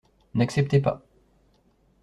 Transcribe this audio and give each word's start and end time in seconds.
N'acceptez 0.33 0.81
pas. 0.81 1.05